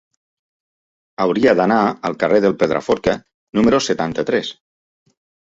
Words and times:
Hauria 1.25 1.53
d'anar 1.59 1.77
al 2.09 2.17
carrer 2.23 2.41
del 2.47 2.57
Pedraforca 2.65 3.15
número 3.61 3.83
setanta-tres. 3.91 4.53